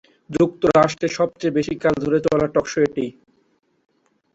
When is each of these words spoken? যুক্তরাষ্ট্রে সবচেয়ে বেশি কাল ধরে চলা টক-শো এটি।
যুক্তরাষ্ট্রে 0.29 1.07
সবচেয়ে 1.17 1.55
বেশি 1.57 1.73
কাল 1.83 1.95
ধরে 2.03 2.17
চলা 2.25 2.47
টক-শো 2.53 2.79
এটি। 2.87 3.05